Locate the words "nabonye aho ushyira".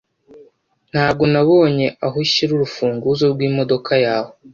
1.33-2.51